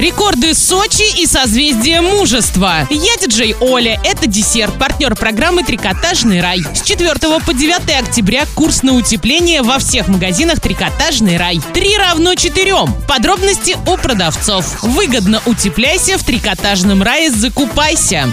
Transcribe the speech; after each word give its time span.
Рекорды 0.00 0.54
Сочи 0.54 1.20
и 1.20 1.26
созвездие 1.26 2.00
мужества. 2.00 2.88
Я 2.88 3.16
диджей 3.20 3.54
Оля. 3.60 4.00
Это 4.02 4.26
десерт, 4.26 4.72
партнер 4.78 5.14
программы 5.14 5.62
«Трикотажный 5.62 6.40
рай». 6.40 6.62
С 6.74 6.80
4 6.80 7.10
по 7.44 7.52
9 7.52 8.00
октября 8.00 8.46
курс 8.54 8.82
на 8.82 8.94
утепление 8.94 9.60
во 9.60 9.78
всех 9.78 10.08
магазинах 10.08 10.58
«Трикотажный 10.58 11.36
рай». 11.36 11.60
Три 11.74 11.98
равно 11.98 12.34
четырем. 12.34 12.94
Подробности 13.06 13.76
у 13.86 13.98
продавцов. 13.98 14.82
Выгодно 14.82 15.42
утепляйся 15.44 16.16
в 16.16 16.24
«Трикотажном 16.24 17.02
рае», 17.02 17.30
закупайся. 17.30 18.32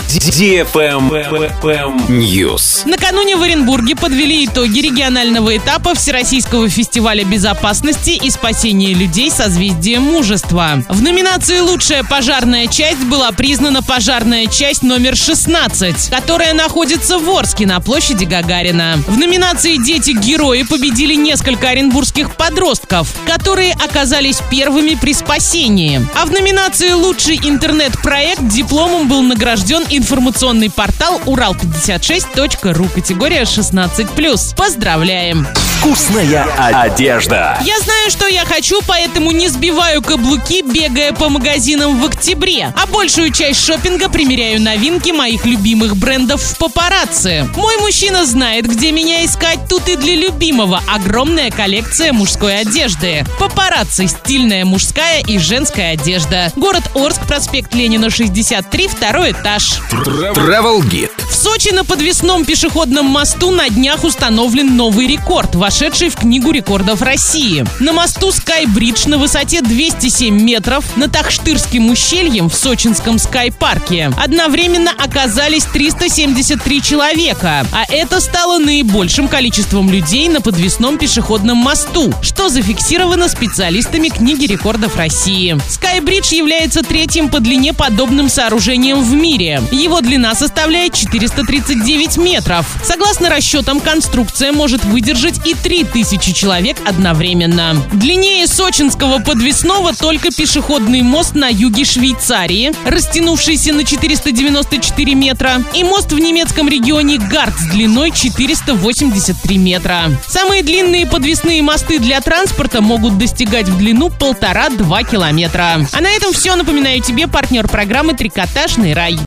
News. 2.07 2.87
Накануне 2.87 3.35
в 3.35 3.41
Оренбурге 3.41 3.97
подвели 3.97 4.45
итоги 4.45 4.79
регионального 4.79 5.57
этапа 5.57 5.95
Всероссийского 5.95 6.69
фестиваля 6.69 7.25
безопасности 7.25 8.11
и 8.11 8.29
спасения 8.29 8.93
людей 8.93 9.29
созвездие 9.29 9.99
мужества. 9.99 10.81
В 10.87 11.01
номинации 11.01 11.56
«Лучшая 11.59 12.03
пожарная 12.03 12.67
часть» 12.67 13.03
была 13.05 13.31
признана 13.31 13.81
пожарная 13.81 14.45
часть 14.45 14.83
номер 14.83 15.15
16, 15.15 16.09
которая 16.09 16.53
находится 16.53 17.17
в 17.17 17.29
Орске 17.29 17.65
на 17.65 17.79
площади 17.79 18.25
Гагарина. 18.25 19.01
В 19.07 19.17
номинации 19.17 19.77
«Дети-герои» 19.83 20.61
победили 20.63 21.15
несколько 21.15 21.69
оренбургских 21.69 22.35
подростков, 22.35 23.11
которые 23.25 23.73
оказались 23.73 24.39
первыми 24.51 24.95
при 24.95 25.13
спасении. 25.13 26.05
А 26.15 26.25
в 26.25 26.31
номинации 26.31 26.91
«Лучший 26.91 27.39
интернет-проект» 27.41 28.47
дипломом 28.47 29.07
был 29.07 29.23
награжден 29.23 29.83
информационный 29.89 30.69
портал 30.69 31.19
урал56.ру 31.25 32.85
категория 32.93 33.41
16+. 33.41 34.55
Поздравляем! 34.55 35.47
Вкусная 35.79 36.43
одежда. 36.57 37.57
Я 37.63 37.79
знаю, 37.79 38.09
что 38.09 38.27
я 38.27 38.45
хочу, 38.45 38.81
поэтому 38.87 39.31
не 39.31 39.47
сбиваю 39.47 40.01
каблуки, 40.01 40.61
бегая 40.61 41.13
по 41.13 41.29
магазинам 41.29 41.46
в 41.47 42.05
октябре. 42.05 42.73
А 42.75 42.85
большую 42.87 43.31
часть 43.31 43.65
шопинга 43.65 44.09
примеряю 44.09 44.61
новинки 44.61 45.11
моих 45.11 45.45
любимых 45.45 45.95
брендов 45.95 46.41
в 46.41 46.57
папарацци. 46.57 47.49
Мой 47.55 47.77
мужчина 47.77 48.25
знает, 48.25 48.67
где 48.67 48.91
меня 48.91 49.25
искать. 49.25 49.59
Тут 49.69 49.87
и 49.87 49.95
для 49.95 50.15
любимого 50.15 50.81
огромная 50.87 51.49
коллекция 51.49 52.11
мужской 52.11 52.59
одежды. 52.59 53.25
Папарацци– 53.39 54.07
стильная 54.07 54.65
мужская 54.65 55.23
и 55.23 55.39
женская 55.39 55.93
одежда. 55.93 56.51
Город 56.57 56.83
Орск, 56.93 57.25
проспект 57.25 57.73
Ленина, 57.73 58.09
63, 58.09 58.89
второй 58.89 59.31
этаж. 59.31 59.79
Travel 59.91 60.81
Guide. 60.81 61.11
В 61.29 61.35
Сочи 61.35 61.73
на 61.73 61.85
подвесном 61.85 62.45
пешеходном 62.45 63.05
мосту 63.05 63.51
на 63.51 63.69
днях 63.69 64.03
установлен 64.03 64.75
новый 64.75 65.07
рекорд, 65.07 65.55
вошедший 65.55 66.09
в 66.09 66.15
Книгу 66.15 66.51
рекордов 66.51 67.01
России. 67.01 67.65
На 67.79 67.93
мосту 67.93 68.29
Skybridge 68.29 69.07
на 69.07 69.17
высоте 69.17 69.61
207 69.61 70.39
метров 70.41 70.83
над 70.97 71.15
Ахштырским 71.27 71.89
ущельем 71.89 72.49
в 72.49 72.55
сочинском 72.55 73.19
Скайпарке 73.19 74.13
одновременно 74.17 74.91
оказались 74.91 75.65
373 75.65 76.81
человека, 76.81 77.67
а 77.73 77.83
это 77.89 78.21
стало 78.21 78.59
наибольшим 78.59 79.27
количеством 79.27 79.89
людей 79.89 80.29
на 80.29 80.39
подвесном 80.39 80.97
пешеходном 80.97 81.57
мосту, 81.57 82.13
что 82.21 82.47
зафиксировано 82.47 83.27
специалистами 83.27 84.07
Книги 84.07 84.45
рекордов 84.45 84.95
России. 84.95 85.57
Skybridge 85.67 86.33
является 86.33 86.81
третьим 86.81 87.27
по 87.27 87.41
длине 87.41 87.73
подобным 87.73 88.29
сооружением 88.29 89.03
в 89.03 89.13
мире. 89.13 89.61
Его 89.69 89.99
длина 89.99 90.33
составляет 90.33 90.93
439 90.93 92.15
метров. 92.15 92.65
Согласно 92.85 93.29
расчетам, 93.29 93.81
конструкция 93.81 94.53
может 94.53 94.85
выдержать 94.85 95.45
и 95.45 95.55
3000 95.55 96.31
человек 96.31 96.77
одновременно. 96.85 97.75
Длиннее 97.91 98.47
сочинского 98.47 99.19
подвесного 99.19 99.93
только 99.93 100.31
пешеходный 100.31 101.01
мост 101.01 101.16
на 101.33 101.47
юге 101.47 101.83
Швейцарии, 101.83 102.71
растянувшийся 102.85 103.73
на 103.73 103.83
494 103.83 105.15
метра, 105.15 105.63
и 105.73 105.83
мост 105.83 106.11
в 106.11 106.19
немецком 106.19 106.69
регионе 106.69 107.17
Гарт 107.17 107.55
с 107.57 107.71
длиной 107.71 108.11
483 108.11 109.57
метра. 109.57 110.11
Самые 110.27 110.61
длинные 110.61 111.07
подвесные 111.07 111.63
мосты 111.63 111.97
для 111.97 112.21
транспорта 112.21 112.81
могут 112.81 113.17
достигать 113.17 113.67
в 113.67 113.77
длину 113.79 114.11
полтора-два 114.11 115.01
километра. 115.03 115.87
А 115.91 116.01
на 116.01 116.09
этом 116.09 116.33
все. 116.33 116.55
Напоминаю 116.55 117.01
тебе 117.01 117.27
партнер 117.27 117.67
программы 117.67 118.13
«Трикотажный 118.13 118.93
рай». 118.93 119.15